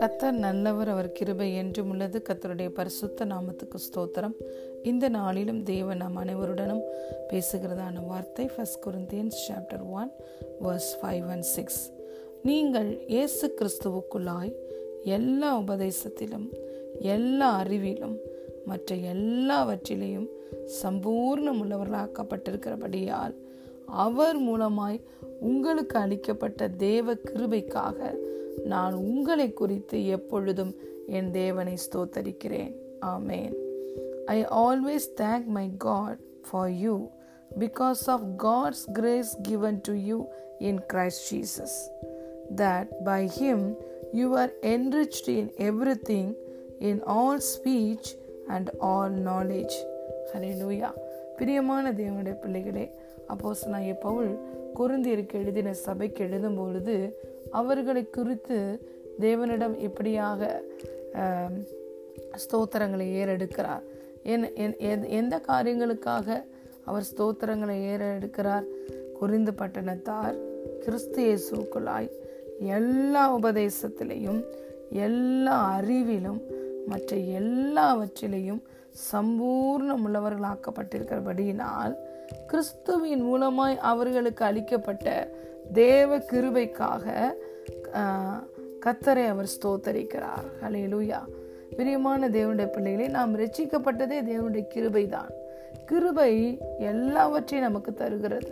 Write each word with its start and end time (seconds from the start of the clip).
கத்தர் 0.00 0.32
நல்லவர் 0.32 0.88
அவர் 0.88 1.12
கிருபை 1.12 1.54
என்றும் 1.54 1.88
உள்ளது. 1.88 2.22
கத்தருடைய 2.28 2.68
பரிசுத்த 2.68 3.24
நாமத்துக்கு 3.24 3.78
ஸ்தோத்திரம். 3.86 4.34
இந்த 4.82 5.08
நாளிலும் 5.08 5.62
தேவன் 5.62 5.96
நாம் 5.96 6.16
அனைவருடனும் 6.16 6.82
பேசுகிறதான 7.28 8.06
வார்த்தை 8.06 8.46
first 8.46 8.82
Corinthians 8.86 9.38
chapter 9.48 9.84
one 9.90 10.10
verse 10.62 10.90
five 11.02 11.26
and 11.26 11.42
six 11.42 11.92
நீங்கள் 12.42 13.06
இயேசு 13.06 13.54
கிறிஸ்துவுக்குள்ளாய் 13.58 14.52
எல்லா 15.02 15.58
உபதேசத்திலும் 15.58 16.46
எல்லா 16.98 17.62
அறிவிலும் 17.62 18.16
மற்ற 18.64 18.94
எல்லாவற்றிலையும் 18.94 20.28
சம்பூர்ணம் 20.82 21.60
உள்ளவர்களாக்கப்பட்டிருக்கிறபடியால் 21.62 23.34
அவர் 23.86 24.38
மூலமாய் 24.42 25.00
உங்களுக்கு 25.40 25.98
அளிக்கப்பட்ட 25.98 26.68
தேவ 26.68 27.14
கிருபைக்காக 27.14 28.14
நான் 28.64 28.94
உங்களை 28.94 29.52
குறித்து 29.52 30.06
எப்பொழுதும் 30.06 30.74
என் 31.06 31.30
தேவனை 31.30 31.74
ஸ்தோத்தரிக்கிறேன். 31.74 32.74
ஆமேன். 33.00 33.54
I 34.26 34.44
always 34.44 35.08
thank 35.16 35.44
my 35.44 35.70
God 35.78 36.18
for 36.50 36.70
you 36.70 37.08
because 37.58 38.06
of 38.06 38.22
God's 38.38 38.92
grace 38.92 39.38
given 39.42 39.78
to 39.82 39.92
you 39.92 40.24
in 40.58 40.80
Christ 40.92 41.26
Jesus 41.30 41.76
that 42.56 42.88
by 43.04 43.28
him 43.40 43.74
you 44.12 44.28
are 44.36 44.50
enriched 44.62 45.28
in 45.28 45.52
everything, 45.58 46.34
in 46.80 47.02
all 47.04 47.38
speech 47.38 48.18
and 48.48 48.70
all 48.80 49.10
knowledge. 49.10 49.72
லூயா 50.34 50.92
பிரியமான 51.36 51.92
தேவனுடைய 51.92 52.40
பிள்ளைகளே 52.40 52.90
அப்போஸ் 53.28 53.66
நான் 53.66 53.98
பவுல் 54.00 54.38
குருந்தியருக்கு 54.78 55.32
எழுதின 55.32 55.72
சபைக்கு 55.72 56.24
எழுதும் 56.24 56.56
பொழுது 56.56 56.96
அவர்களை 57.50 58.02
குறித்து 58.10 58.56
தேவனிடம் 59.20 59.76
இப்படியாக 59.78 60.40
ஸ்தோத்திரங்களை 62.42 63.06
ஏறெடுக்கிறார்? 63.20 63.84
எந்த 65.18 65.34
காரியங்களுக்காக 65.48 66.28
அவர் 66.84 67.08
ஸ்தோத்திரங்களை 67.10 67.76
ஏறெடுக்கிறார்? 67.92 68.66
குறிந்து 69.20 69.52
பட்டணத்தார் 69.60 70.36
கிறிஸ்து 70.84 71.20
இயேசுக்குள்ளாய் 71.26 72.08
எல்லா 72.58 73.22
உபதேசத்திலையும் 73.38 74.40
எல்லா 75.06 75.56
அறிவிலும் 75.78 76.40
மற்ற 76.86 77.16
எல்லாவற்றிலையும் 77.40 78.62
சம்பூர்ணம் 79.12 80.04
உள்ளவர்களாக்கப்பட்டிருக்கிறபடியினால் 80.06 81.94
கிறிஸ்துவின் 82.46 83.22
மூலமாய் 83.22 83.76
அவர்களுக்கு 83.76 84.44
அளிக்கப்பட்ட 84.44 85.30
தேவ 85.72 86.18
கிருபைக்காக 86.18 87.34
கத்தரை 88.86 89.26
அவர் 89.26 89.48
ஸ்தோத்தரிக்கிறார். 89.56 90.46
ஹலேலூயா 90.62 91.20
பிரியமான 91.76 92.28
தேவனுடைய 92.28 92.66
பிள்ளைகளை 92.66 93.08
நாம் 93.08 93.38
ரசிக்கப்பட்டதே 93.38 94.18
தேவனுடைய 94.30 94.66
கிருபை 94.66 95.08
தான் 95.08 95.30
கிருபை 95.86 96.58
எல்லாவற்றையும் 96.78 97.68
நமக்கு 97.68 97.94
தருகிறது. 97.94 98.50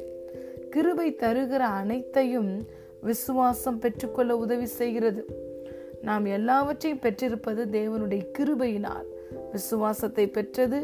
கிருபை 0.70 1.16
தருகிற 1.20 1.58
அனைத்தையும் 1.58 2.66
விசுவாசம் 3.00 3.78
பெற்றுக்கொள்ள 3.78 4.36
உதவி 4.36 4.66
செய்கிறது. 4.66 5.24
நாம் 6.02 6.24
எல்லாவற்றையும் 6.24 7.00
பெற்றிருப்பது 7.00 7.64
தேவனுடைய 7.64 8.26
கிருபையினால். 8.38 9.06
விசுவாசத்தை 9.52 10.26
பெற்றது 10.26 10.78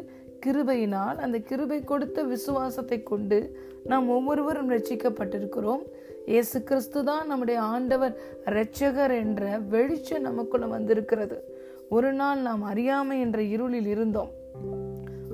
கிருபையினால் 0.46 1.19
அந்த 1.24 1.38
கிருபை 1.38 1.84
கொடுத்த 1.84 2.22
விசுவாசத்தை 2.22 3.02
கொண்டு 3.02 3.38
நாம் 3.84 4.08
ஒவ்வொருவரும் 4.08 4.70
ரட்சிக்கப்பட்டிருக்கிறோம். 4.70 5.82
இயேசு 6.27 6.62
கிறிஸ்து 6.62 7.05
தான் 7.05 7.27
நம்முடைய 7.27 7.60
ஆண்டவர் 7.60 8.14
இரட்சகர் 8.44 9.14
என்ற 9.24 9.58
வெளிச்சம் 9.58 10.27
நமக்குள்ள 10.28 10.66
வந்திருக்கிறது. 10.66 11.38
ஒரு 11.88 12.12
நாள் 12.12 12.41
நாம் 12.41 12.62
அறியாமை 12.62 13.20
என்ற 13.20 13.42
இருளில் 13.42 13.87
இருந்தோம். 13.87 14.31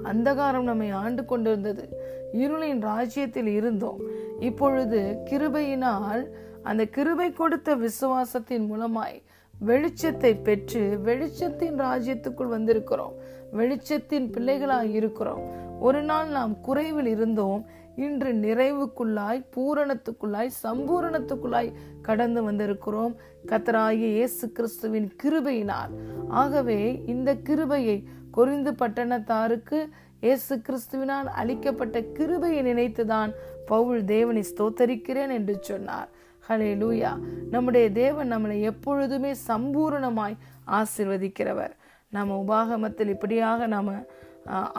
அந்தகாரம் 0.02 0.68
நம்மை 0.70 0.90
ஆண்டு 0.90 1.24
கொண்டிருந்தது. 1.24 1.84
இருளின் 2.32 2.82
ராஜ்யத்தில் 2.82 3.46
இருந்தோம். 3.46 4.00
இப்பொழுது 4.40 5.00
கிருபையினால் 5.30 6.24
அந்த 6.62 6.84
கிருபை 6.84 7.32
கொடுத்த 7.32 7.76
விசுவாசத்தின் 7.76 8.66
மூலமாய் 8.72 9.18
வெளிச்சத்தை 9.64 10.42
பெற்று 10.42 11.00
வெளிச்சத்தின் 11.04 11.76
ராஜ்யத்துக்குள் 11.78 12.52
வந்திருக்கிறோம். 12.56 13.14
வெளிச்சத்தின் 13.52 14.30
பிள்ளைகளாய் 14.32 14.90
இருக்கிறோம். 14.90 15.42
ஒரு 15.80 16.02
நாள் 16.02 16.28
நாம் 16.28 16.60
குறைவில் 16.60 17.06
இருந்தோம். 17.06 17.66
இன்று 17.96 18.32
நிறைவுக்குள்ளாய் 18.32 19.44
பூரணத்துக்குள்ளாய் 19.56 20.50
சம்பூரணத்துக்குள்ளாய் 20.62 21.72
கடந்து 22.02 22.52
வந்திருக்கிறோம். 22.52 23.14
கத்தராகிய 23.46 24.10
இயேசு 24.10 24.52
கிறிஸ்துவின் 24.52 25.12
கிருபையினால். 25.22 25.90
ஆகவே 26.28 27.02
இந்த 27.06 27.34
கிருபையை 27.34 28.04
குறிந்து 28.32 28.72
பட்டணத்தாருக்கு 28.72 29.88
இயேசு 30.20 30.56
கிறிஸ்துவினால் 30.56 31.24
அளிக்கப்பட்ட 31.24 32.00
கிருபையை 32.00 32.62
நினைத்துதான் 32.62 33.32
பவுல் 33.66 34.04
தேவனை 34.04 34.44
ஸ்தோத்தரிக்கிறேன் 34.56 35.32
என்று 35.32 35.56
சொன்னார். 35.60 36.08
ஹலே 36.48 36.68
லூயா 36.80 37.10
நம்முடைய 37.50 37.86
தேவன் 37.90 38.32
நம்மளை 38.32 38.56
எப்பொழுதுமே 38.70 39.30
சம்பூரணமாய் 39.48 40.36
ஆசிர்வதிக்கிறவர். 40.78 41.72
நம்ம 42.12 42.36
உபாகமத்தில் 42.42 43.10
இப்படியாக 43.14 43.66
நாம் 43.66 43.88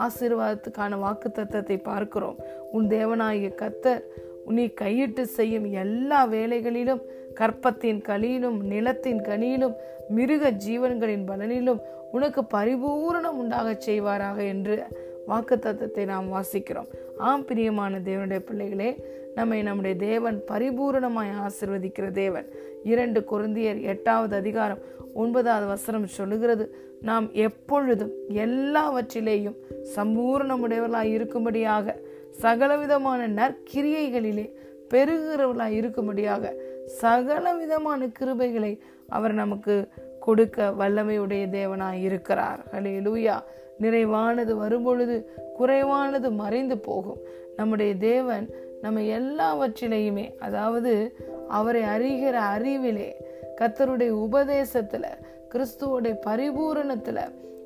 ஆசீர்வாதத்துக்கான 0.04 0.98
வாக்கு 1.02 1.28
தத்துவத்தை 1.30 1.76
பார்க்கிறோம். 1.90 2.38
உன் 2.72 2.86
தேவனாகிய 2.94 3.50
கத்தர் 3.62 4.02
நீ 4.56 4.64
கையிட்டு 4.80 5.22
செய்யும் 5.38 5.66
எல்லா 5.82 6.20
வேலைகளிலும் 6.26 7.02
கற்பத்தின் 7.40 8.00
கலியிலும் 8.08 8.58
நிலத்தின் 8.72 9.20
கனியிலும் 9.28 9.76
மிருக 10.16 10.52
ஜீவன்களின் 10.66 11.28
பலனிலும் 11.30 11.82
உனக்கு 12.16 12.42
பரிபூரணம் 12.56 13.38
உண்டாக 13.42 13.76
செய்வாராக 13.86 14.38
என்று 14.54 14.76
வாக்கு 15.30 15.56
தத்துவத்தை 15.58 16.04
நாம் 16.14 16.32
வாசிக்கிறோம். 16.34 16.90
ஆம் 17.28 17.44
பிரியமான 17.44 17.98
தேவனுடைய 18.08 18.42
பிள்ளைகளே 18.48 18.90
நம்மை 19.38 19.58
நம்முடைய 19.62 19.96
தேவன் 19.96 20.36
பரிபூரணமாய் 20.48 21.32
ஆசிர்வதிக்கிற 21.46 22.06
தேவன். 22.10 22.46
இரண்டு 22.84 23.20
குருந்தியர் 23.32 23.80
எட்டாவது 23.82 24.34
அதிகாரம் 24.36 24.80
ஒன்பதாவது 25.14 25.66
வசனம் 25.66 26.06
சொல்லுகிறது 26.06 26.64
நாம் 27.00 27.26
எப்பொழுதும் 27.46 28.12
எல்லாவற்றிலேயும் 28.44 29.58
சம்பூர்ணமுடையவர்களாய் 29.96 31.12
இருக்கும்படியாக 31.18 31.94
சகலவிதமான 32.44 33.20
நற்கிரியைகளிலே 33.40 34.46
பெருகிறவர்களாய் 34.94 35.78
இருக்கும்படியாக 35.80 36.52
சகல 37.02 37.54
விதமான 37.54 38.00
கிருபைகளை 38.18 38.72
அவர் 39.08 39.34
நமக்கு 39.42 39.74
கொடுக்க 40.20 40.72
வல்லமையுடைய 40.78 41.44
தேவனாய் 41.58 42.00
இருக்கிறார். 42.08 42.60
ஹலே 42.72 42.94
லூயா 43.06 43.36
நிறைவானது 43.82 44.52
வரும்பொழுது 44.62 45.16
குறைவானது 45.58 46.28
மறைந்து 46.42 46.78
போகும். 46.78 47.20
நம்முடைய 47.56 47.92
தேவன் 48.10 48.46
நம்ம 48.82 49.00
எல்லாவற்றிலையுமே 49.00 50.38
அதாவது 50.38 51.14
அவரை 51.48 51.82
அறிகிற 51.82 52.32
அறிவிலே 52.32 53.16
கத்தருடைய 53.60 54.12
உபதேசத்துல 54.26 55.04
கிறிஸ்துவோடைய 55.54 56.16
பரிபூரணத்துல 56.26 57.18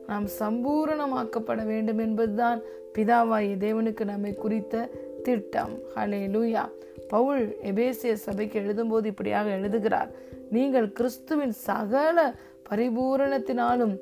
நாம் 0.07 0.27
சம்பூரணமாக்கப்பட 0.39 1.65
வேண்டும் 1.65 1.99
என்பதுதான் 1.99 2.61
பிதாவாயி 2.95 3.57
தேவனுக்கு 3.57 4.05
நம்மை 4.05 4.35
குறித்த 4.35 4.89
திட்டம். 5.23 5.79
ஹலே 5.97 6.21
லூயா 6.35 6.65
பவுல் 7.09 7.57
எபேசிய 7.63 8.13
சபைக்கு 8.13 8.61
எழுதும்போது 8.61 9.05
இப்படியாக 9.05 9.51
எழுதுகிறார். 9.51 10.11
நீங்கள் 10.51 10.93
கிறிஸ்துவின் 10.93 11.53
சகல 11.53 12.35
பரிபூரணத்தினாலும் 12.71 13.99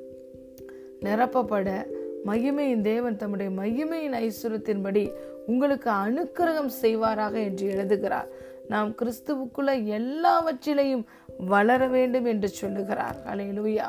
நிரப்பப்பட 1.01 1.85
மகிமையின் 2.25 2.81
தேவன் 2.81 3.17
தம்முடைய 3.17 3.51
மகிமையின் 3.51 4.29
ஐஸ்வரத்தின்படி 4.29 5.11
உங்களுக்கு 5.51 5.89
அனுக்கிரகம் 6.03 6.71
செய்வாராக 6.81 7.35
என்று 7.47 7.65
எழுதுகிறார். 7.73 8.29
நாம் 8.73 8.89
கிறிஸ்துவுக்குள்ள 8.99 9.71
எல்லாவற்றிலையும் 9.99 11.05
வளர 11.53 11.81
வேண்டும் 11.95 12.27
என்று 12.33 12.49
சொல்லுகிறார். 12.61 13.17
அலையலுயா 13.31 13.87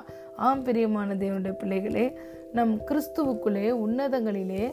ஆம் 0.48 0.62
பிரியமான 0.68 1.14
தேவனுடைய 1.22 1.54
பிள்ளைகளே 1.62 2.06
நம் 2.56 2.72
கிறிஸ்துவுக்குள்ளே 2.88 3.66
உன்னதங்களிலே 3.84 4.64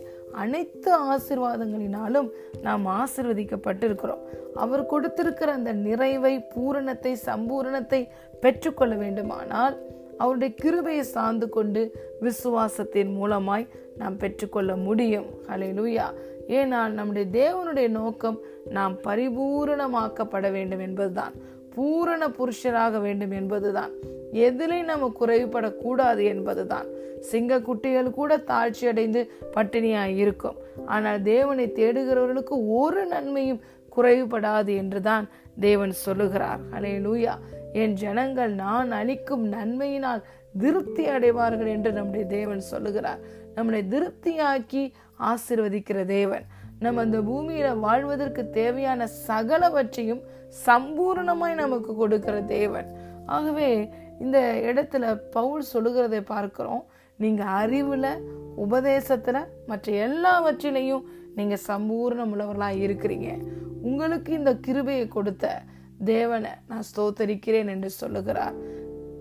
அனைத்து 0.41 0.89
ஆசிர்வாதங்களினாலும் 1.11 2.27
நாம் 2.65 2.85
ஆசிர்வதிக்கப்பட்டிருக்கிறோம். 3.01 4.23
அவர் 4.63 4.89
கொடுத்திருக்கிற 4.93 5.49
அந்த 5.59 5.71
நிறைவை 5.85 6.33
பூரணத்தை 6.53 7.13
சம்பூரணத்தை 7.27 8.01
பெற்றுக்கொள்ள 8.43 8.95
வேண்டுமானால் 9.03 9.77
அவருடைய 10.23 10.51
கிருபையை 10.63 11.03
சார்ந்து 11.15 11.47
கொண்டு 11.55 11.81
விசுவாசத்தின் 12.25 13.11
மூலமாய் 13.19 13.65
நாம் 14.01 14.17
பெற்றுக்கொள்ள 14.23 14.71
முடியும். 14.87 15.29
ஹலே 15.49 15.69
லூயா 15.77 16.07
ஏனால் 16.49 16.95
நம்முடைய 16.99 17.25
தேவனுடைய 17.31 17.87
நோக்கம் 17.89 18.37
நாம் 18.69 18.95
பரிபூரணமாக்கப்பட 19.03 20.51
வேண்டும் 20.51 20.79
என்பதுதான். 20.79 21.33
பூரண 21.75 22.21
புருஷராக 22.27 23.01
வேண்டும் 23.01 23.31
என்பதுதான். 23.31 23.91
எதிலே 24.33 24.83
நம்ம 24.83 25.11
குறைவுபடக்கூடாது 25.19 26.23
என்பதுதான். 26.23 26.87
சிங்க 27.19 27.59
குட்டிகள் 27.59 28.11
கூட 28.11 28.37
தாழ்ச்சி 28.37 28.87
அடைந்து 28.87 29.21
பட்டினியாய் 29.53 30.15
இருக்கும். 30.15 30.57
ஆனால் 30.85 31.21
தேவனை 31.21 31.65
தேடுகிறவர்களுக்கு 31.75 32.55
ஒரு 32.67 33.05
நன்மையும் 33.05 33.61
குறைவுபடாது 33.97 34.75
என்றுதான் 34.75 35.25
தேவன் 35.59 35.91
சொல்லுகிறார். 35.91 36.59
அலே 36.71 36.93
லூயா 37.05 37.33
என் 37.73 37.93
ஜனங்கள் 37.93 38.53
நான் 38.53 38.91
அளிக்கும் 38.91 39.45
நன்மையினால் 39.53 40.21
திருப்தி 40.59 41.05
அடைவார்கள் 41.05 41.67
என்று 41.67 41.91
நம்முடைய 41.91 42.25
தேவன் 42.25 42.59
சொல்லுகிறார். 42.59 43.19
நம்மளை 43.55 43.81
திருப்தியாக்கி 43.87 44.83
ஆசிர்வதிக்கிற 45.19 46.05
தேவன். 46.05 46.45
நம்ம 46.79 47.01
அந்த 47.01 47.19
பூமியில 47.19 47.79
வாழ்வதற்கு 47.79 48.49
தேவையான 48.49 49.07
சகலவற்றையும் 49.27 50.21
சம்பூர்ணமாய் 50.65 51.53
நமக்கு 51.53 51.95
கொடுக்கிற 51.95 52.41
தேவன். 52.41 52.95
ஆகவே 53.25 53.89
இந்த 54.19 54.61
இடத்துல 54.65 55.15
பவுல் 55.31 55.61
சொல்லுகிறதை 55.61 56.21
பார்க்கிறோம். 56.21 56.85
நீங்க 57.17 57.43
அறிவுல 57.43 58.21
உபதேசத்துல 58.57 59.45
மற்ற 59.67 60.07
எல்லாவற்றிலையும் 60.07 61.03
நீங்க 61.35 61.57
சம்பூர்ணம் 61.67 62.31
உள்ளவர்களா 62.33 62.69
இருக்கிறீங்க. 62.85 63.47
உங்களுக்கு 63.81 64.33
இந்த 64.33 64.55
கிருபையை 64.55 65.07
கொடுத்த 65.07 65.61
தேவனை 66.03 66.51
நான் 66.67 66.83
ஸ்தோத்தரிக்கிறேன் 66.95 67.67
என்று 67.67 67.89
சொல்லுகிறார். 67.89 68.53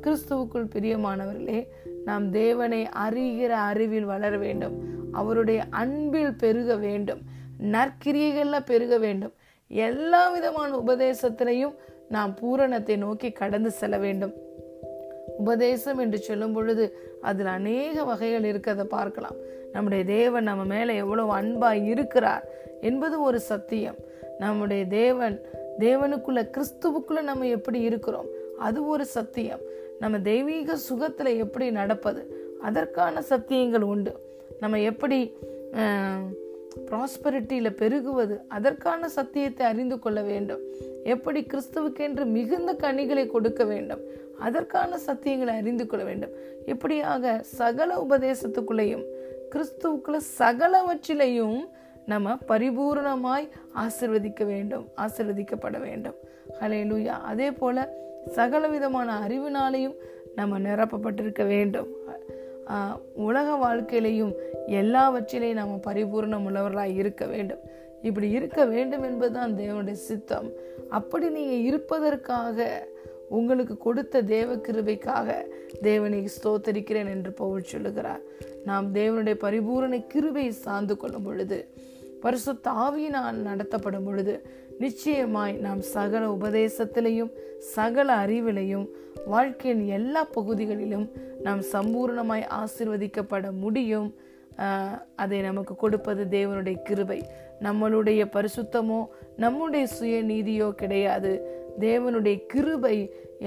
கிறிஸ்துவுக்குள் 0.00 0.68
பிரியமானவர்களே 0.74 1.66
நாம் 2.04 2.30
தேவனை 2.30 2.88
அறிகிற 3.06 3.48
அறிவில் 3.48 4.04
வளர 4.04 4.36
வேண்டும். 4.36 4.97
அவருடைய 5.12 5.64
அன்பில் 5.70 6.34
பெருக 6.34 6.76
வேண்டும். 6.76 7.20
நற்கிரியைகளில் 7.62 8.64
பெருக 8.64 8.98
வேண்டும். 8.98 9.32
எல்லா 9.68 10.30
விதமான 10.30 10.76
உபதேசத்திலையும் 10.76 11.74
நாம் 12.08 12.34
பூரணத்தை 12.34 12.96
நோக்கி 12.96 13.30
கடந்து 13.30 13.70
செல்ல 13.70 13.98
வேண்டும். 13.98 14.32
உபதேசம் 15.38 15.98
என்று 15.98 16.18
சொல்லும் 16.18 16.52
பொழுது 16.52 16.98
அதில் 17.20 17.46
அநேக 17.46 18.04
வகைகள் 18.04 18.52
இருக்கிறத 18.52 18.84
பார்க்கலாம். 18.84 19.34
நம்முடைய 19.72 20.04
தேவன் 20.04 20.42
நம்ம 20.42 20.64
மேலே 20.64 20.96
எவ்வளவு 20.96 21.36
அன்பாய் 21.36 21.84
இருக்கிறார் 21.84 22.48
என்பது 22.80 23.22
ஒரு 23.22 23.40
சத்தியம். 23.40 23.96
நம்முடைய 24.38 24.86
தேவன் 24.86 25.40
தேவனுக்குள்ள 25.78 26.50
கிறிஸ்துவுக்குள்ள 26.50 27.20
நம்ம 27.22 27.46
எப்படி 27.46 27.80
இருக்கிறோம்? 27.80 28.26
அது 28.58 28.86
ஒரு 28.86 29.06
சத்தியம். 29.06 29.60
நம்ம 29.98 30.20
தெய்வீக 30.20 30.78
சுகத்துல 30.90 31.36
எப்படி 31.36 31.70
நடப்பது? 31.70 32.52
அதற்கான 32.60 33.22
சத்தியங்கள் 33.30 33.80
உண்டு. 33.80 34.26
நம்ம 34.60 34.80
எப்படி 34.90 35.18
ப்ராஸ்பரிட்டியில் 36.88 37.76
பெருகுவது 37.80 38.36
அதற்கான 38.48 39.08
சத்தியத்தை 39.08 39.66
அறிந்து 39.66 39.98
கொள்ள 39.98 40.22
வேண்டும். 40.22 40.62
எப்படி 41.04 41.40
கிறிஸ்துவுக்கென்று 41.52 42.24
மிகுந்த 42.36 42.72
கனிகளை 42.74 43.26
கொடுக்க 43.26 43.64
வேண்டும் 43.64 44.02
அதற்கான 44.38 44.98
சத்தியங்களை 45.06 45.54
அறிந்து 45.60 45.86
கொள்ள 45.86 46.04
வேண்டும். 46.04 46.34
இப்படியாக 46.66 47.40
சகல 47.60 48.06
உபதேசத்துக்குள்ளேயும் 48.08 49.04
கிறிஸ்துவுக்குள்ள 49.52 50.18
சகலவற்றிலையும் 50.38 51.60
நம்ம 52.06 52.36
பரிபூர்ணமாய் 52.48 53.46
ஆசிர்வதிக்க 53.84 54.42
வேண்டும் 54.44 54.84
ஆசிர்வதிக்கப்பட 54.96 55.76
வேண்டும். 55.80 56.18
ஹலே 56.60 56.80
லூயா 56.90 57.16
அதே 57.32 57.48
போல 57.52 57.76
சகல 58.36 58.68
விதமான 58.68 59.08
அறிவினாலையும் 59.26 59.96
நம்ம 60.34 60.58
நிரப்பப்பட்டிருக்க 60.58 61.42
வேண்டும். 61.46 61.88
உலக 63.14 63.48
வாழ்க்கையிலையும் 63.56 64.32
எல்லாவற்றிலையும் 64.66 65.60
நாம் 65.60 65.80
பரிபூர்ணம் 65.86 66.46
உள்ளவர்களாக 66.48 66.94
இருக்க 66.94 67.26
வேண்டும். 67.26 67.58
இப்படி 68.02 68.30
இருக்க 68.30 68.64
வேண்டும் 68.64 69.02
என்பதுதான் 69.02 69.56
தேவனுடைய 69.56 69.92
சித்தம். 69.92 70.50
அப்படி 70.88 71.28
நீங்கள் 71.28 71.62
இருப்பதற்காக 71.62 72.86
உங்களுக்கு 73.28 73.76
கொடுத்த 73.76 74.22
தேவ 74.22 74.56
கிருபைக்காக 74.56 75.34
தேவனை 75.82 76.28
ஸ்தோத்தரிக்கிறேன் 76.36 77.08
என்று 77.08 77.32
பவுல் 77.32 77.62
சொல்லுகிறார். 77.62 78.20
நாம் 78.64 78.94
தேவனுடைய 78.94 79.34
பரிபூரண 79.34 80.06
கிருபையை 80.06 80.52
சார்ந்து 80.52 80.96
கொள்ளும் 80.96 81.22
பொழுது 81.22 81.68
பரிசு 82.20 82.52
தாவியினால் 82.52 83.34
நடத்தப்படும் 83.34 84.04
பொழுது 84.04 84.42
நிச்சயமாய் 84.78 85.52
நாம் 85.52 85.80
சகல 85.80 86.36
உபதேசத்திலையும் 86.40 87.30
சகல 87.58 88.26
அறிவிலையும் 88.26 88.86
வாழ்க்கையின் 89.26 89.86
எல்லா 89.86 90.24
பகுதிகளிலும் 90.24 91.10
நாம் 91.46 91.60
சம்பூர்ணமாய் 91.72 92.44
ஆசிர்வதிக்கப்பட 92.60 93.46
முடியும். 93.64 94.08
அதை 95.22 95.40
நமக்கு 95.40 95.74
கொடுப்பது 95.76 96.22
தேவனுடைய 96.36 96.76
கிருபை. 96.88 97.20
நம்மளுடைய 97.62 98.22
பரிசுத்தமோ 98.36 99.00
நம்முடைய 99.36 99.84
சுய 99.86 100.16
நீதியோ 100.22 100.68
கிடையாது. 100.82 101.32
தேவனுடைய 101.80 102.36
கிருபை 102.52 102.96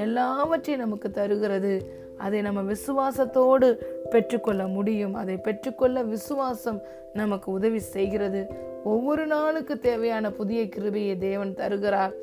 எல்லாவற்றையும் 0.06 0.84
நமக்கு 0.84 1.12
தருகிறது. 1.12 1.74
அதை 2.18 2.40
நம்ம 2.42 2.62
விசுவாசத்தோடு 2.72 3.68
பெற்றுக்கொள்ள 4.14 4.64
முடியும். 4.78 5.16
அதை 5.22 5.38
பெற்றுக்கொள்ள 5.38 5.98
விசுவாசம் 6.04 6.82
நமக்கு 7.14 7.48
உதவி 7.52 7.80
செய்கிறது. 7.96 8.42
ஒவ்வொரு 8.84 9.24
நாளுக்கு 9.28 9.74
தேவையான 9.80 10.32
புதிய 10.32 10.62
கிருபையை 10.70 11.16
தேவன் 11.18 11.58
தருகிறார். 11.62 12.14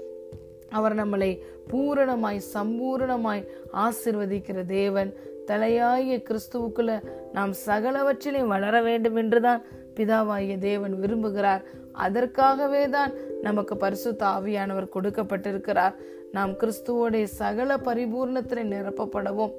அவர் 0.78 0.94
நம்மளை 0.96 1.30
பூரணமாய் 1.70 2.38
சம்பூரணமாய் 2.54 3.42
ஆசிர்வதிக்கிற 3.84 4.64
தேவன். 4.64 5.10
தலையாய 5.50 6.16
கிறிஸ்துவுக்குள்ள 6.28 6.92
நாம் 7.36 7.52
சகலவற்றிலையும் 7.66 8.52
வளர 8.54 8.80
வேண்டும் 8.88 9.18
என்றுதான் 9.22 9.62
பிதாவாகிய 9.96 10.56
தேவன் 10.68 10.94
விரும்புகிறார். 11.02 11.62
அதற்காகவே 12.04 12.82
தான் 12.96 13.12
நமக்கு 13.46 13.74
பரிசுத்த 13.84 14.22
ஆவியானவர் 14.36 14.94
கொடுக்கப்பட்டிருக்கிறார். 14.96 15.94
நாம் 16.36 16.52
கிறிஸ்துவோடைய 16.60 17.26
சகல 17.42 17.76
பரிபூர்ணத்தில் 17.88 18.70
நிரப்பப்படவும் 18.74 19.54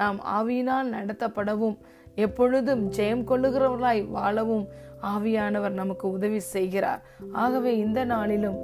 நாம் 0.00 0.18
ஆவியினால் 0.38 0.88
நடத்தப்படவும் 0.96 1.76
எப்பொழுதும் 2.24 2.82
ஜெயம் 2.96 3.24
கொள்ளுகிறவர்களாய் 3.30 4.02
வாழவும் 4.16 4.66
ஆவியானவர் 5.12 5.74
நமக்கு 5.80 6.06
உதவி 6.16 6.40
செய்கிறார். 6.54 7.00
ஆகவே 7.42 7.72
இந்த 7.84 8.00
நாளிலும் 8.14 8.58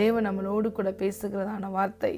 தேவன் 0.00 0.26
நம்மளோடு 0.28 0.68
கூட 0.72 0.90
பேசுகிறதான 1.02 1.70
வார்த்தை. 1.76 2.14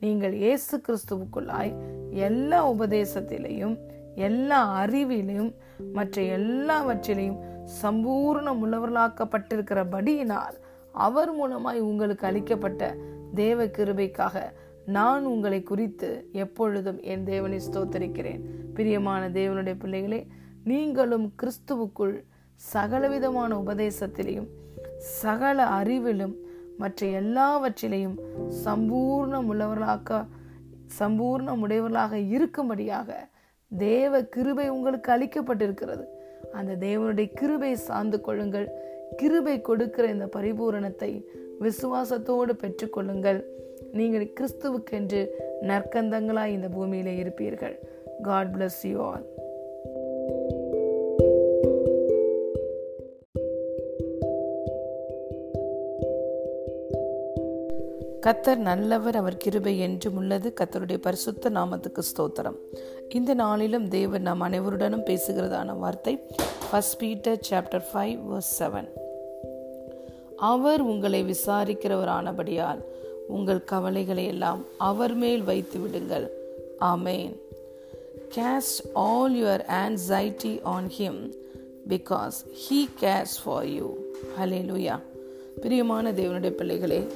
நீங்கள் 0.00 0.32
இயேசு 0.32 0.80
கிறிஸ்துவுக்குள்ளாய் 0.86 1.72
எல்லா 2.10 2.72
உபதேசத்திலையும் 2.72 3.76
எல்லா 4.14 4.84
அறிவிலையும் 4.84 5.54
மற்ற 5.92 6.22
எல்லாவற்றிலையும் 6.22 7.38
சம்பூர்ணம் 7.82 8.60
உள்ளவர்களாக்கப்பட்டிருக்கிறபடியினால் 8.64 10.56
அவர் 10.92 11.32
மூலமாய் 11.34 11.78
உங்களுக்கு 11.78 12.26
அளிக்கப்பட்ட 12.26 12.94
தேவ 13.34 13.66
கிருபைக்காக 13.66 14.42
நான் 14.86 15.24
உங்களை 15.24 15.62
குறித்து 15.62 16.28
எப்பொழுதும் 16.32 17.00
என் 17.00 17.24
தேவனை 17.24 17.60
ஸ்தோத்தரிக்கிறேன். 17.70 18.40
பிரியமான 18.74 19.28
தேவனுடைய 19.28 19.78
பிள்ளைகளே 19.78 20.26
நீங்களும் 20.64 21.32
கிறிஸ்துவுக்குள் 21.42 22.24
சகலவிதமான 22.72 23.56
உபதேசத்திலையும் 23.56 24.48
சகல 24.96 25.64
அறிவிலும் 25.64 26.34
மற்ற 26.78 27.06
எல்லாவற்றிலையும் 27.20 28.16
சம்பூர்ணம் 28.64 29.48
உள்ளவர்களாக்க 29.52 30.20
சம்பூர்ணம் 30.98 31.62
உடையவர்களாக 31.64 32.16
இருக்கும்படியாக 32.34 33.10
தேவ 33.68 34.20
கிருபை 34.34 34.66
உங்களுக்கு 34.68 35.08
அளிக்கப்பட்டிருக்கிறது. 35.12 36.04
அந்த 36.52 36.76
தேவனுடைய 36.86 37.28
கிருபை 37.40 37.72
சார்ந்து 37.88 38.20
கொள்ளுங்கள். 38.20 38.68
கிருபை 39.16 39.56
கொடுக்கிற 39.60 40.04
இந்த 40.08 40.26
பரிபூரணத்தை 40.36 41.10
விசுவாசத்தோடு 41.60 42.54
பெற்றுக்கொள்ளுங்கள். 42.62 43.40
நீங்கள் 43.92 44.32
கிறிஸ்துவுக்கென்று 44.38 45.20
நற்கந்தங்களாய் 45.70 46.56
இந்த 46.56 46.68
பூமியில 46.68 47.12
இருப்பீர்கள். 47.22 47.76
காட் 48.22 48.52
பிளஸ் 48.54 48.82
யூ 48.82 48.98
ஆல் 49.08 49.26
கத்தர் 58.28 58.56
நல்லவர் 58.56 59.16
அவர் 59.16 59.36
கிருபை 59.36 59.78
என்றும் 59.78 60.16
உள்ளது. 60.16 60.54
கத்தருடைய 60.60 60.96
பரிசுத்த 60.96 61.50
நாமத்துக்கு 61.50 61.98
ஸ்தோத்திரம். 61.98 62.56
இந்த 63.08 63.34
நாளிலும் 63.34 63.88
தேவன் 63.88 64.22
நாம் 64.22 64.42
அனைவருடனும் 64.42 65.04
பேசுகிறதான 65.04 65.78
வார்த்தை 65.78 66.26
first 66.72 66.98
Peter 66.98 67.40
chapter 67.50 67.84
five 67.92 68.18
verse 68.30 68.50
seven 68.58 68.88
அவர் 70.36 70.80
உங்களை 70.80 71.24
விசாரிக்கிறவரானபடியால் 71.24 72.82
உங்கள் 73.28 73.64
கவலைகளை 73.64 74.26
எல்லாம் 74.26 74.64
அவர் 74.78 75.14
மேல் 75.14 75.42
வைத்து 75.42 75.78
விடுங்கள். 75.80 76.30
ஆமேன். 76.80 77.36
Cast 78.34 78.80
all 78.92 79.34
your 79.34 79.64
anxiety 79.84 80.62
on 80.62 80.90
him 80.98 81.32
because 81.88 82.38
he 82.64 82.88
cares 83.00 83.38
for 83.44 83.66
you 83.66 83.96
hallelujah 84.70 84.98
பிரியமான 85.60 86.12
தேவனுடைய 86.12 86.50
பிள்ளைகளே 86.50 87.06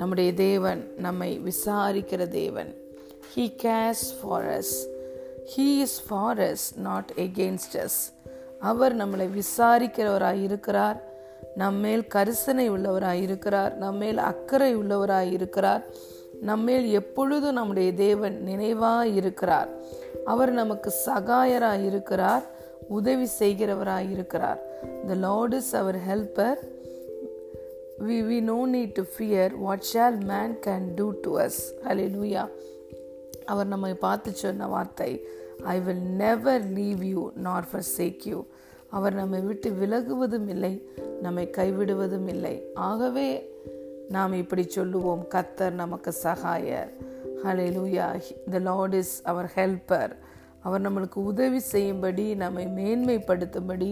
நம்முடைய 0.00 0.32
தேவன் 0.32 0.92
நம்மை 0.96 1.40
விசாரிக்கிற 1.44 2.28
தேவன். 2.28 2.74
He 3.34 3.38
cares 3.38 4.06
for 4.20 4.58
us 4.58 4.74
he 5.56 5.78
is 5.80 6.02
for 6.08 6.38
us 6.38 6.66
not 6.76 7.12
against 7.16 7.76
us 7.76 8.00
அவர் 8.60 8.96
நம்மளை 8.96 9.28
விசாரிக்கிறவராக 9.38 10.42
இருக்கிறார். 10.42 11.02
நம்மேல் 11.56 12.06
கரிசனை 12.14 12.70
உள்ளவராக 12.70 13.22
இருக்கிறார். 13.22 13.76
நம்மேல் 13.76 14.18
அக்கறை 14.18 14.76
உள்ளவராக 14.76 15.32
இருக்கிறார். 15.32 15.82
நம்மேல் 16.40 16.86
எப்பொழுதும் 16.92 17.52
நம்முடைய 17.52 17.94
தேவன் 17.94 18.42
நினைவாக 18.42 19.06
இருக்கிறார். 19.06 19.68
அவர் 20.24 20.50
நமக்கு 20.50 20.92
சகாயராக 21.06 21.84
இருக்கிறார். 21.84 22.42
உதவி 22.88 23.28
செய்கிறவராக 23.38 24.10
இருக்கிறார். 24.10 24.60
The 25.06 25.14
Lord 25.14 25.52
is 25.52 25.76
our 25.76 25.98
helper 26.08 26.58
we, 28.06 28.22
we 28.22 28.40
no 28.40 28.64
need 28.64 28.94
to 28.94 29.04
fear 29.04 29.48
what 29.64 29.84
shall 29.84 30.16
man 30.32 30.56
can 30.66 30.94
do 30.96 31.06
to 31.24 31.30
us. 31.44 31.56
Hallelujah. 31.86 32.46
அவர் 33.44 33.66
நம்மை 33.66 33.94
பார்த்து 33.94 34.30
சொன்ன 34.32 34.66
வார்த்தை 34.66 35.10
I 35.62 35.80
will 35.80 36.06
never 36.22 36.64
leave 36.72 37.02
you 37.02 37.22
nor 37.46 37.66
forsake 37.96 38.24
you 38.24 38.38
அவர் 38.90 39.14
நம்மை 39.14 39.40
விட்டு 39.40 39.70
விலகுவதும் 39.70 40.48
இல்லை 40.48 40.72
நம்மை 41.22 41.44
கைவிடுவதும் 41.56 42.28
இல்லை. 42.28 42.54
ஆகவே 42.74 43.28
நாம் 44.08 44.32
இப்படி 44.32 44.64
சொல்லுவோம் 44.68 45.24
கத்தர் 45.34 45.72
நமக்கு 45.72 46.14
சகாயர். 46.22 46.90
ஹalleluya 47.44 48.06
த 48.50 48.58
லார்ட் 48.58 48.94
இஸ் 48.94 49.14
அவர் 49.22 49.50
ஹெல்ப்பர் 49.54 50.12
அவர் 50.62 50.84
நம்மளுக்கு 50.86 51.20
உதவி 51.32 51.58
செய்யும்படி 51.58 52.34
நம்மை 52.34 52.64
மேன்மைப்படுத்தும்படி 52.78 53.90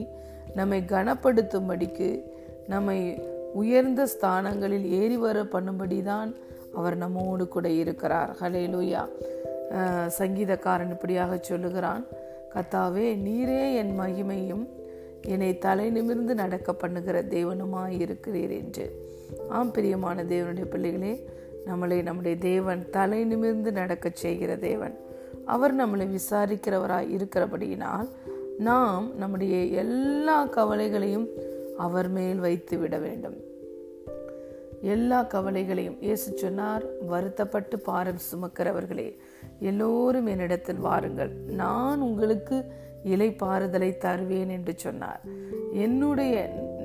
நம்மை 0.55 0.81
கனப்படுத்தும்படிக்கு 0.87 2.09
நம்மை 2.69 2.99
உயர்ந்த 3.55 4.07
ஸ்தானங்களில் 4.07 4.87
ஏறி 4.91 5.17
வர 5.17 5.43
பண்ணும்படி 5.43 6.03
தான் 6.03 6.35
அவர் 6.75 6.97
நம்மோடு 6.97 7.49
கூட 7.49 7.69
இருக்கிறார். 7.69 8.37
ஹலேலூயா 8.41 9.03
சங்கீதக்காரன் 10.19 10.91
இப்படியாக 10.91 11.39
சொல்லுகிறான். 11.39 12.05
கத்தாவே 12.55 13.07
நீரே 13.27 13.75
என் 13.75 14.01
மகிமையும் 14.01 14.65
என்னை 15.23 15.59
தலை 15.59 15.91
நிமிர்ந்து 15.91 16.35
நடக்க 16.35 16.73
பண்ணுகிற 16.73 17.23
தேவனுமாய் 17.23 17.97
இருக்கிறீர் 18.05 18.51
என்று. 18.51 18.87
ஆம் 19.49 19.71
பிரியமான 19.71 20.23
தேவனுடைய 20.23 20.65
பிள்ளைகளே 20.65 21.27
நம்மளை 21.67 22.03
நம்முடைய 22.03 22.37
தேவன் 22.37 22.91
தலை 22.91 23.25
நிமிர்ந்து 23.25 23.73
நடக்க 23.73 24.11
செய்கிற 24.15 24.57
தேவன். 24.57 24.95
அவர் 25.45 25.75
நம்மளை 25.77 26.07
விசாரிக்கிறவராய் 26.17 27.13
இருக்கிறபடியினால் 27.17 28.09
நாம் 28.59 29.17
நம்முடைய 29.17 29.57
எல்லா 29.65 30.47
கவலைகளையும் 30.47 31.29
அவர் 31.85 32.09
மேல் 32.17 32.41
வைத்து 32.47 32.77
விட 32.79 32.97
வேண்டும். 33.07 33.39
எல்லா 34.95 35.19
கவலைகளையும் 35.35 35.99
இயேசு 36.07 36.29
சொன்னார் 36.43 36.85
வருத்தப்பட்டு 37.13 37.77
பாரம் 37.89 38.21
சுமக்கிறவர்களே 38.29 39.09
எல்லோரும் 39.71 40.29
என்னிடத்தில் 40.33 40.85
வாருங்கள். 40.89 41.33
நான் 41.63 42.01
உங்களுக்கு 42.09 42.57
இலை 43.15 43.29
பாறுதலை 43.43 43.91
தருவேன் 44.05 44.53
என்று 44.57 44.73
சொன்னார். 44.85 45.23
என்னுடைய 45.85 46.35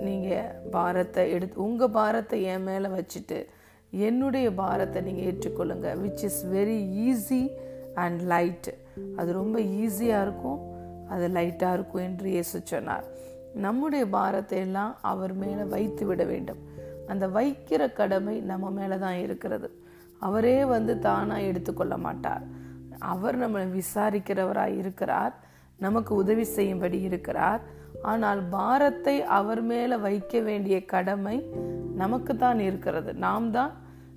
நீங்க 0.08 0.30
பாரத்தை 0.76 1.24
எடுத்து 1.36 1.64
உங்க 1.68 1.88
பாரத்தை 1.98 2.40
என் 2.54 2.66
மேல 2.70 2.88
வச்சுட்டு 2.98 3.40
என்னுடைய 4.08 4.48
பாரத்தை 4.62 5.00
நீங்க 5.08 5.22
ஏற்றுக்கொள்ளுங்க. 5.30 5.90
Which 6.04 6.24
is 6.30 6.42
very 6.56 6.80
easy 7.08 7.44
and 8.04 8.22
light 8.34 8.70
அது 9.20 9.30
ரொம்ப 9.42 9.58
ஈஸியாக 9.82 10.26
இருக்கும் 10.26 10.62
அது 11.14 11.28
லைட்டாக 11.38 11.78
இருக்கும் 11.78 12.06
என்று 12.10 12.28
இயேசு 12.36 12.58
சொன்னார். 12.72 13.06
நம்முடைய 13.54 14.08
பாரத்தை 14.08 14.60
எல்லாம் 14.60 14.96
அவர் 15.02 15.34
மேலே 15.34 15.64
வைத்து 15.64 16.06
விட 16.06 16.24
வேண்டும். 16.24 16.58
அந்த 17.08 17.28
வைக்கிற 17.28 17.94
கடமை 17.94 18.40
நம்ம 18.40 18.70
மேலே 18.70 18.98
தான் 18.98 19.16
இருக்கிறது. 19.16 19.82
அவரே 20.20 20.66
வந்து 20.66 21.00
தானாக 21.00 21.42
எடுத்துக்கொள்ள 21.42 21.98
மாட்டார். 21.98 22.42
அவர் 23.00 23.40
நம்மளை 23.40 23.82
விசாரிக்கிறவராக 23.82 24.78
இருக்கிறார். 24.78 25.34
நமக்கு 25.78 26.16
உதவி 26.16 26.44
செய்யும்படி 26.44 27.02
இருக்கிறார். 27.02 27.62
ஆனால் 28.02 28.44
பாரத்தை 28.50 29.22
அவர் 29.22 29.62
மேலே 29.62 29.96
வைக்க 29.96 30.40
வேண்டிய 30.40 30.86
கடமை 30.86 31.50
நமக்கு 31.96 32.36
தான் 32.36 32.60
இருக்கிறது. 32.60 33.14
நாம் 33.14 33.52
தான் 33.52 33.72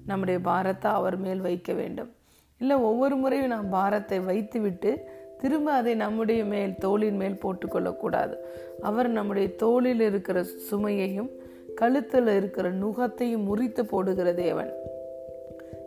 நம்முடைய 0.07 0.41
பாரத்தை 0.41 0.91
அவர் 0.91 1.17
மேல் 1.17 1.41
வைக்க 1.41 1.73
வேண்டும். 1.73 2.11
இல்லை 2.59 2.77
ஒவ்வொரு 2.77 3.17
முறையும் 3.17 3.47
நாம் 3.47 3.69
பாரத்தை 3.69 4.21
வைத்துவிட்டு 4.21 5.09
திரும்ப 5.41 5.73
அதை 5.73 5.95
நம்முடைய 5.95 6.45
மேல் 6.45 6.75
தோளின் 6.79 7.17
மேல் 7.17 7.39
போட்டுக்கொள்ளக்கூடாது. 7.43 8.35
அவர் 8.81 9.09
நம்முடைய 9.09 9.55
தோளில் 9.55 10.01
இருக்கிற 10.01 10.45
சுமையையும் 10.71 11.29
கழுத்தில் 11.75 12.27
இருக்கிற 12.27 12.73
நுகத்தையும் 12.73 13.45
முறித்து 13.45 13.87
போடுகிற 13.87 14.33
தேவன். 14.33 14.73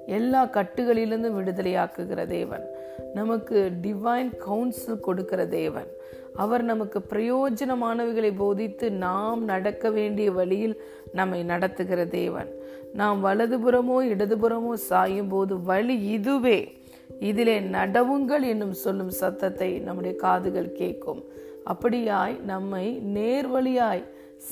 எல்லா 0.05 0.45
கட்டுகளிலிருந்தும் 0.45 1.37
விடுதலையாக்குகிற 1.37 2.25
தேவன். 2.25 2.67
நமக்கு 3.13 3.71
டிவைன் 3.81 4.37
கவுன்சில் 4.37 4.99
கொடுக்கிற 4.99 5.45
தேவன். 5.45 5.87
அவர் 6.35 6.63
நமக்கு 6.63 6.99
பிரயோஜனமானவைகளை 6.99 8.33
போதித்து 8.37 8.91
நாம் 8.91 9.43
நடக்க 9.43 9.89
வேண்டிய 9.89 10.31
வழியில் 10.31 10.81
நம்மை 11.13 11.43
நடத்துகிற 11.43 12.05
தேவன். 12.05 12.49
நாம் 12.93 13.25
வலதுபுறமோ 13.25 14.01
இடதுபுறமோ 14.01 14.73
சாயும் 14.73 15.27
போது 15.27 15.61
வழி 15.61 16.03
இதுவே. 16.03 16.78
இதிலே 17.19 17.59
நடவுங்கள் 17.59 18.41
என்னும் 18.41 18.73
சொல்லும் 18.73 19.09
சத்தத்தை 19.09 19.79
நம்முடைய 19.79 20.15
காதுகள் 20.15 20.71
கேட்கும். 20.71 21.23
அப்படியாய் 21.65 22.41
நம்மை 22.41 23.01
நேர்வழியாய் 23.13 24.03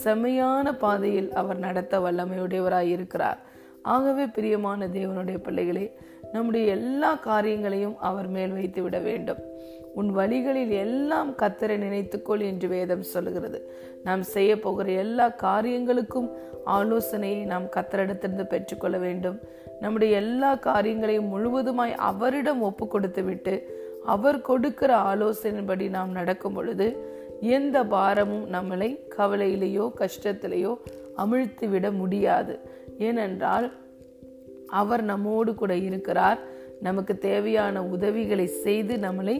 செமையான 0.03 0.77
பாதையில் 0.77 1.33
அவர் 1.33 1.57
நடத்த 1.57 1.99
வல்லமையுடையவராய் 1.99 2.89
இருக்கிறார். 2.89 3.39
ஆகவே 3.81 4.25
பிரியமான 4.25 4.87
தேவனுடைய 4.87 5.37
பிள்ளைகளே 5.37 5.93
நம்முடைய 6.31 6.67
எல்லா 6.67 7.15
காரியங்களையும் 7.15 7.99
அவர் 7.99 8.27
மேல் 8.27 8.51
வைத்து 8.51 8.81
விட 8.81 8.99
வேண்டும். 8.99 9.37
உன் 9.93 10.09
வழிகளில் 10.09 10.69
எல்லாம் 10.69 11.31
கத்தரை 11.31 11.77
நினைத்துக்கொள் 11.77 12.41
என்று 12.41 12.67
வேதம் 12.67 13.01
சொல்லுகிறது. 13.01 13.71
நாம் 14.03 14.23
செய்ய 14.23 14.59
போகிற 14.59 14.91
எல்லா 14.91 15.29
காரியங்களுக்கும் 15.29 16.31
ஆலோசனையை 16.65 17.43
நாம் 17.43 17.65
கத்தரிடத்திலிருந்து 17.65 18.43
பெற்றுக்கொள்ள 18.43 18.97
வேண்டும். 18.97 19.39
நம்முடைய 19.79 20.15
எல்லா 20.15 20.55
காரியங்களையும் 20.55 21.29
முழுவதுமாய் 21.33 21.93
அவரிடம் 21.95 22.61
ஒப்பு 22.61 22.87
கொடுத்துவிட்டு 22.87 23.75
அவர் 24.05 24.41
கொடுக்கிற 24.41 24.97
ஆலோசனைப்படி 24.97 25.89
நாம் 25.89 26.11
நடக்கும் 26.11 26.53
பொழுது 26.53 27.15
எந்த 27.41 27.83
பாரமும் 27.83 28.45
நம்மளை 28.51 28.99
கவலையிலேயோ 29.17 29.91
கஷ்டத்திலேயோ 29.97 30.75
அமிழ்த்து 31.17 31.69
விட 31.69 31.91
முடியாது. 31.91 32.59
ஏனென்றால் 32.97 33.71
அவர் 34.67 35.03
நம்மோடு 35.03 35.55
கூட 35.55 35.75
இருக்கிறார். 35.75 36.39
நமக்கு 36.81 37.17
தேவையான 37.17 37.83
உதவிகளை 37.83 38.47
செய்து 38.47 38.95
நம்மளை 38.95 39.35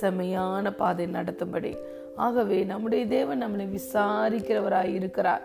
செமையான 0.00 0.70
பாதை 0.76 1.06
நடத்தும்படி. 1.06 1.76
ஆகவே 2.16 2.64
நம்முடைய 2.64 3.06
தேவன் 3.06 3.42
நம்மளை 3.42 3.78
விசாரிக்கிறவராய் 3.78 4.94
இருக்கிறார் 4.94 5.42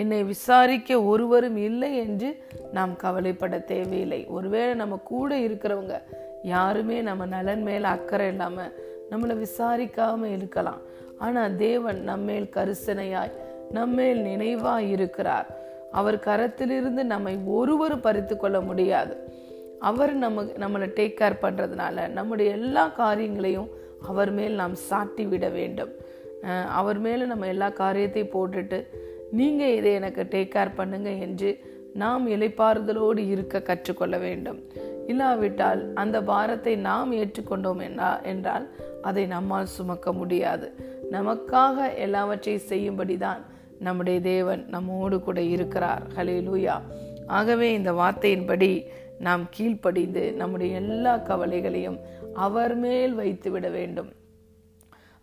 என்னை 0.00 0.18
விசாரிக்க 0.30 0.98
ஒருவரும் 1.10 1.58
இல்லை 1.68 1.90
என்று 1.96 2.28
நாம் 2.72 2.92
கவலைப்பட 2.96 3.58
தேவையில்லை. 3.72 4.20
ஒருவேளை 4.36 4.72
நம்ம 4.82 4.96
கூட 5.12 5.30
இருக்கிறவங்க 5.46 5.96
யாருமே 6.42 6.96
நம்ம 7.08 7.26
நலன் 7.26 7.62
மேல 7.62 7.88
அக்கறை 7.88 8.26
இல்லாம 8.28 8.66
நம்மளை 9.10 9.34
விசாரிக்காம 9.44 10.24
இருக்கலாம். 10.36 10.80
ஆனா 11.18 11.42
தேவன் 11.64 12.00
நம்மேல் 12.02 12.48
கரிசனையாய் 12.56 13.34
நம்மேல் 13.70 14.20
நினைவாய் 14.24 14.88
இருக்கிறார். 14.96 15.48
அவர் 15.90 16.18
கரத்திலிருந்து 16.26 17.02
நம்மை 17.14 17.34
ஒருவரும் 17.58 18.04
பறித்து 18.06 18.36
கொள்ள 18.36 18.58
முடியாது. 18.60 19.14
அவர் 19.88 20.12
நம்ம 20.24 20.44
நம்மளை 20.62 20.86
டேக் 20.98 21.18
கேர் 21.20 21.42
பண்றதுனால 21.42 22.06
நம்முடைய 22.18 22.50
எல்லா 22.58 22.84
காரியங்களையும் 23.00 23.70
அவர் 24.10 24.30
மேல் 24.38 24.60
நாம் 24.60 24.76
சாட்டி 24.88 25.24
விட 25.32 25.46
வேண்டும் 25.58 25.92
அவர் 26.80 26.98
மேலே 26.98 27.24
நம்ம 27.24 27.46
எல்லா 27.46 27.68
காரியத்தையும் 27.82 28.34
போட்டுட்டு 28.34 28.78
நீங்கள் 29.32 29.74
இதை 29.74 29.92
எனக்கு 29.92 30.26
டேக் 30.30 30.54
கேர் 30.54 30.74
பண்ணுங்க 30.74 31.10
என்று 31.10 31.74
நாம் 31.94 32.30
இலைப்பாறுதலோடு 32.30 33.28
இருக்க 33.28 33.62
கற்றுக்கொள்ள 33.62 34.18
வேண்டும். 34.18 34.64
இல்லாவிட்டால் 35.06 35.94
அந்த 35.94 36.22
பாரத்தை 36.22 36.76
நாம் 36.76 37.12
ஏற்றுக்கொண்டோம் 37.12 38.22
என்றால் 38.22 38.70
அதை 39.02 39.26
நம்மால் 39.26 39.66
சுமக்க 39.66 40.12
முடியாது. 40.12 40.74
நமக்காக 41.10 41.94
எல்லாவற்றையும் 41.94 42.68
செய்யும்படிதான் 42.68 43.42
நம்முடைய 43.78 44.20
தேவன் 44.20 44.66
நம்மோடு 44.68 45.20
கூட 45.20 45.40
இருக்கிறார். 45.40 46.02
ஹலே 46.16 46.38
லூயா 46.48 46.80
ஆகவே 47.26 47.72
இந்த 47.72 47.92
வார்த்தையின்படி 47.92 48.86
நாம் 49.18 49.48
கீழ்ப்படிந்து 49.50 50.32
நம்முடைய 50.32 50.74
எல்லா 50.76 51.16
கவலைகளையும் 51.16 51.98
அவர் 52.34 52.76
மேல் 52.76 53.14
வைத்து 53.14 53.50
விட 53.50 53.68
வேண்டும். 53.68 54.12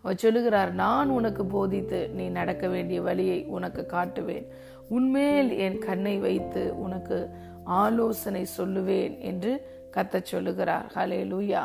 அவர் 0.03 0.21
சொல்லுகிறார் 0.23 0.71
நான் 0.73 1.09
உனக்கு 1.09 1.45
போதித்து 1.45 1.99
நீ 2.09 2.27
நடக்க 2.29 2.67
வேண்டிய 2.67 3.01
வழியை 3.01 3.45
உனக்கு 3.45 3.85
காட்டுவேன். 3.89 4.45
உன்மேல் 4.89 5.51
என் 5.57 5.79
கண்ணை 5.79 6.15
வைத்து 6.17 6.63
உனக்கு 6.77 7.29
ஆலோசனை 7.63 8.45
சொல்லுவேன் 8.57 9.13
என்று 9.19 9.51
கத்த 9.95 10.21
சொல்லுகிறார். 10.21 10.87
ஹலே 10.95 11.19
லூயா 11.31 11.61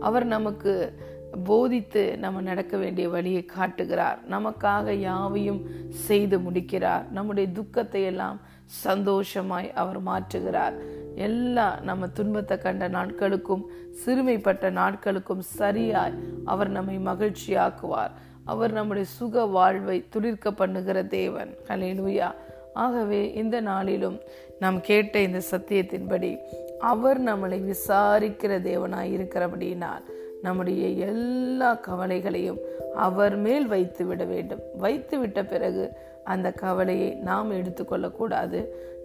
அவர் 0.00 0.24
நமக்கு 0.24 1.00
போதித்து 1.44 2.18
நம்ம 2.18 2.40
நடக்க 2.40 2.76
வேண்டிய 2.76 3.08
வழியை 3.08 3.44
காட்டுகிறார். 3.44 4.18
நமக்காக 4.30 4.90
யாவையும் 4.90 5.60
செய்து 5.88 6.38
முடிக்கிறார். 6.38 7.04
நம்முடைய 7.12 7.46
துக்கத்தை 7.52 8.02
எல்லாம் 8.02 8.40
சந்தோஷமாய் 8.64 9.72
அவர் 9.72 10.00
மாற்றுகிறார். 10.02 10.76
எல்லா 11.16 11.78
நம்ம 11.82 12.08
துன்பத்தை 12.08 12.58
கண்ட 12.58 12.88
நாட்களுக்கும் 12.88 13.62
சிறுமைப்பட்ட 14.04 14.70
நாட்களுக்கும் 14.70 15.38
சரியாய் 15.38 16.12
அவர் 16.44 16.68
நம்மை 16.68 16.98
மகிழ்ச்சியாக்குவார். 16.98 18.10
அவர் 18.44 18.72
நம்முடைய 18.72 19.08
சுக 19.08 19.46
வாழ்வை 19.46 20.04
துளிர்க்க 20.08 20.50
பண்ணுகிற 20.50 21.02
தேவன். 21.02 21.54
ஹலேலுயா 21.68 22.34
ஆகவே 22.74 23.32
இந்த 23.32 23.60
நாளிலும் 23.60 24.20
நாம் 24.58 24.80
கேட்ட 24.80 25.18
இந்த 25.18 25.40
சத்தியத்தின்படி 25.50 26.38
அவர் 26.80 27.20
நம்மளை 27.20 27.58
விசாரிக்கிற 27.64 28.60
தேவனாய் 28.60 29.12
இருக்கிறபடியினால் 29.12 30.02
நம்முடைய 30.42 30.88
எல்லா 30.88 31.74
கவலைகளையும் 31.74 32.58
அவர் 32.94 33.36
மேல் 33.36 33.66
வைத்து 33.66 34.04
விட 34.04 34.24
வேண்டும். 34.24 34.58
வைத்து 34.76 35.18
விட்ட 35.18 35.44
பிறகு 35.44 35.92
அந்த 36.24 36.52
கவலையை 36.52 37.10
நாம் 37.14 37.52
எடுத்துக்கொள்ளக்கூடாது. 37.52 38.58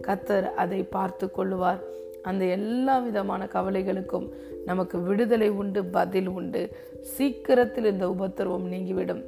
கத்தர் 0.06 0.46
அதை 0.54 0.82
பார்த்து 0.82 1.30
கொள்ளுவார் 1.36 1.80
அந்த 2.22 2.44
எல்லா 2.44 2.98
விதமான 2.98 3.42
கவலைகளுக்கும் 3.52 4.28
நமக்கு 4.64 5.00
விடுதலை 5.00 5.48
உண்டு 5.48 5.84
பதில் 5.84 6.26
உண்டு. 6.26 6.62
சீக்கிரத்தில் 7.00 7.84
இந்த 7.84 8.08
உபத்திரவம் 8.08 8.66
நீங்கிவிடும். 8.66 9.22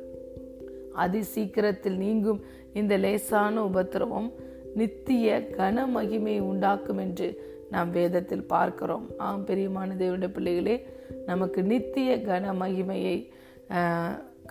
அதி 0.92 1.22
சீக்கிரத்தில் 1.22 1.96
நீங்கும் 1.96 2.40
இந்த 2.72 2.96
லேசான 2.96 3.64
உபத்திரவம் 3.64 4.30
நித்திய 4.74 5.38
கன 5.58 5.84
மகிமையை 5.94 6.40
உண்டாக்கும் 6.40 6.98
என்று 6.98 7.28
நாம் 7.70 7.90
வேதத்தில் 7.90 8.46
பார்க்கிறோம். 8.46 9.06
ஆம் 9.16 9.46
பெரியமான 9.46 9.94
தேவனுடைய 9.98 10.32
பிள்ளைகளே 10.32 10.86
நமக்கு 11.26 11.62
நித்திய 11.62 12.16
கன 12.16 12.54
மகிமையை 12.62 13.16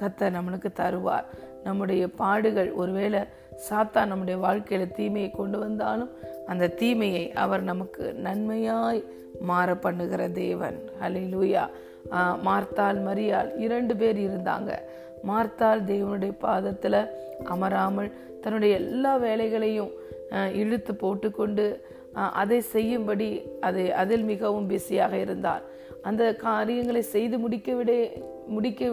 கத்த 0.02 0.30
நம்மளுக்கு 0.36 0.70
தருவார். 0.82 1.26
நம்முடைய 1.66 2.04
பாடுகள் 2.22 2.70
ஒருவேளை 2.82 3.22
சாத்தா 3.68 4.02
நம்முடைய 4.12 4.38
வாழ்க்கையில் 4.46 4.96
தீமையை 4.98 5.30
கொண்டு 5.32 5.58
வந்தாலும் 5.66 6.12
அந்த 6.52 6.72
தீமையை 6.82 7.24
அவர் 7.44 7.64
நமக்கு 7.72 8.04
நன்மையாய் 8.26 9.02
மாற 9.50 9.70
பண்ணுகிற 9.86 10.22
தேவன். 10.42 10.78
அலை 11.06 11.24
லூயா 11.34 11.64
மார்த்தால் 12.48 13.00
மரியால் 13.08 13.50
இரண்டு 13.66 13.94
பேர் 14.02 14.20
இருந்தாங்க. 14.28 14.72
மார்த்தால் 15.30 15.82
தேவனுடைய 15.92 16.34
பாதத்தில் 16.46 17.02
அமராமல் 17.54 18.10
தன்னுடைய 18.44 18.74
எல்லா 18.82 19.14
வேலைகளையும் 19.26 19.92
இழுத்து 20.62 20.94
போட்டுக்கொண்டு 21.04 21.66
அதை 22.42 22.60
செய்யும்படி 22.76 23.30
அதை 23.68 23.86
அதில் 24.02 24.26
மிகவும் 24.32 24.70
பிஸியாக 24.72 25.14
இருந்தார். 25.26 25.64
அந்த 26.08 26.24
காரியங்களை 26.48 27.02
செய்து 27.16 27.38
முடிக்கவிட 27.44 27.92
முடிக்க 28.56 28.84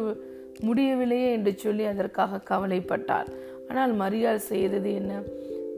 முடியவில்லையே 0.61 1.33
என்று 1.33 1.55
சொல்லி 1.57 1.85
அதற்காக 1.85 2.57
கவலைப்பட்டார். 2.57 3.27
ஆனால் 3.69 3.95
மரியாள் 4.01 4.37
செய்தது 4.37 4.95
என்ன? 4.95 5.23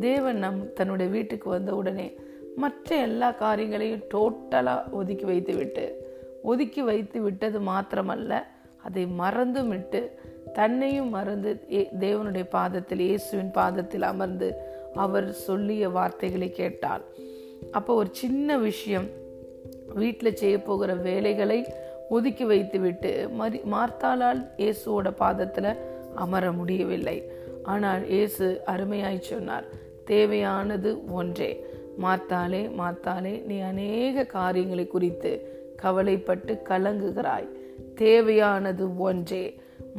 தேவன் 0.01 0.39
நம் 0.39 0.73
தன்னுடைய 0.73 1.13
வீட்டுக்கு 1.13 1.51
வந்த 1.51 1.75
உடனே 1.75 2.17
மற்ற 2.57 2.97
எல்லா 2.97 3.31
காரியங்களையும் 3.31 4.03
டோட்டலாக 4.15 4.91
ஒதுக்கி 4.91 5.25
வைத்து 5.25 5.55
விட்டு 5.57 6.07
ஒதுக்கி 6.43 6.83
வைத்து 6.83 7.23
விட்டது 7.23 7.61
மாத்திரமல்ல 7.61 8.43
அதை 8.83 9.07
மறந்தும் 9.07 9.69
விட்டு 9.69 10.17
தன்னையும் 10.53 11.09
மறந்து 11.09 11.63
தேவனுடைய 12.01 12.49
பாதத்தில் 12.51 13.01
இயேசுவின் 13.01 13.51
பாதத்தில் 13.51 14.03
அமர்ந்து 14.03 14.55
அவர் 14.95 15.33
சொல்லிய 15.33 15.89
வார்த்தைகளை 15.89 16.51
கேட்டாள் 16.51 17.03
அப்போ 17.73 17.95
ஒரு 17.95 18.09
சின்ன 18.13 18.59
விஷயம் 18.59 19.09
வீட்டில் 19.95 20.35
செய்ய 20.35 20.63
போகிற 20.63 20.95
வேலைகளை 20.95 21.67
ஒதுக்கி 22.09 22.45
வைத்துவிட்டு 22.45 23.11
மரி 23.41 23.59
மறி 23.59 23.59
மார்த்தாளால் 23.73 24.41
இயேசுவோட 24.57 25.09
பாதத்தில் 25.17 25.71
அமர 26.15 26.53
முடியவில்லை. 26.53 27.19
ஆனால் 27.63 28.09
இயேசு 28.09 28.47
அருமையாய் 28.67 29.27
சொன்னார் 29.31 29.67
தேவையானது 30.05 30.91
ஒன்றே. 31.11 31.51
மாத்தாலே 32.05 32.63
மாத்தாலே 32.81 33.35
நீ 33.45 33.57
அநேக 33.61 34.25
காரியங்களை 34.25 34.87
குறித்து 34.87 35.33
கவலைப்பட்டு 35.77 36.63
கலங்குகிறாய். 36.69 37.49
தேவையானது 37.95 38.85
ஒன்றே. 38.99 39.45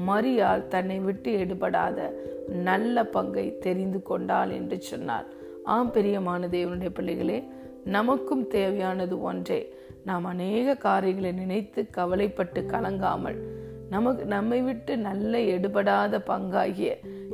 மரியால் 0.08 0.68
தன்னை 0.68 1.00
விட்டு 1.00 1.32
எடுபடாத 1.44 2.00
நல்ல 2.68 3.06
பங்கை 3.06 3.58
தெரிந்து 3.58 4.02
கொண்டாள் 4.02 4.50
என்று 4.50 4.78
சொன்னார். 4.82 5.28
ஆம் 5.64 5.92
பெரியமான 5.94 6.48
தேவனுடைய 6.56 6.90
பிள்ளைகளே 6.90 7.40
நமக்கும் 7.84 8.48
தேவையானது 8.48 9.22
ஒன்றே. 9.22 9.60
நாம் 10.10 10.28
அநேக 10.34 10.76
காரியங்களை 10.88 11.32
நினைத்து 11.40 11.82
கவலைப்பட்டு 11.98 12.62
கலங்காமல் 12.74 13.40
நமக்கு 13.94 14.24
நம்மை 14.34 14.60
விட்டு 14.68 14.94
நல்ல 15.08 15.40
எடுபடாத 15.56 16.22
பங்காகிய 16.30 16.90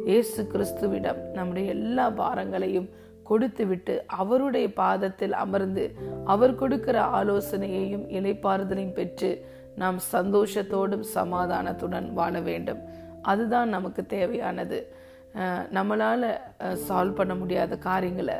இயேசு 0.09 0.41
கிறிஸ்துவிடம் 0.53 1.19
நம்முடைய 1.37 1.65
எல்லா 1.75 2.05
பாரங்களையும் 2.19 2.89
கொடுத்துவிட்டு 3.29 3.93
அவருடைய 4.21 4.67
பாதத்தில் 4.81 5.35
அமர்ந்து 5.43 5.85
அவர் 6.33 6.59
கொடுக்கிற 6.61 6.97
ஆலோசனையையும் 7.19 8.05
இலைப்பாறுதலையும் 8.17 8.97
பெற்று 8.99 9.29
நாம் 9.81 9.99
சந்தோஷத்தோடும் 10.15 11.05
சமாதானத்துடன் 11.15 12.07
வாழ 12.19 12.33
வேண்டும். 12.49 12.81
அதுதான் 13.31 13.69
நமக்கு 13.75 14.01
தேவையானது. 14.15 14.79
நம்மளால் 15.77 16.27
சால்வ் 16.87 17.17
பண்ண 17.19 17.33
முடியாத 17.41 17.77
காரியங்களை 17.87 18.37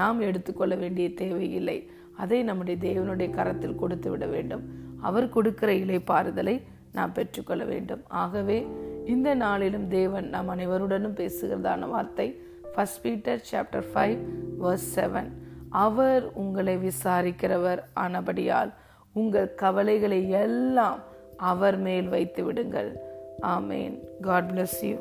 நாம் 0.00 0.20
எடுத்துக்கொள்ள 0.28 0.74
வேண்டிய 0.82 1.08
தேவையில்லை. 1.22 1.78
அதை 2.18 2.40
நம்முடைய 2.42 2.76
தேவனுடைய 2.88 3.28
கரத்தில் 3.30 3.80
கொடுத்து 3.82 4.10
விட 4.10 4.26
வேண்டும். 4.26 4.62
அவர் 5.00 5.28
கொடுக்கிற 5.28 5.72
இலைப்பாறுதலை 5.72 6.56
நாம் 6.92 7.12
பெற்றுக்கொள்ள 7.12 7.64
வேண்டும். 7.64 8.02
ஆகவே 8.22 8.58
இந்த 9.14 9.28
நாளிலும் 9.44 9.88
தேவன் 9.88 10.26
நாம் 10.28 10.48
அனைவருடனும் 10.54 11.18
பேசுகிறதான 11.20 11.88
வார்த்தை 11.88 12.28
first 12.72 13.02
Peter 13.02 13.44
chapter 13.50 13.86
five 13.92 14.18
verse 14.62 14.88
seven 14.96 15.30
அவர் 15.84 16.24
உங்களை 16.42 16.74
விசாரிக்கிறவர் 16.86 17.80
ஆனபடியால் 18.04 18.72
உங்கள் 19.12 19.54
கவலைகளை 19.54 20.20
எல்லாம் 20.42 21.00
அவர் 21.50 21.78
மேல் 21.86 22.08
வைத்து 22.08 22.42
விடுங்கள். 22.44 22.90
ஆமேன் 23.54 23.94
காட் 24.20 24.48
பிளஸ் 24.50 24.78
யூ 24.84 24.96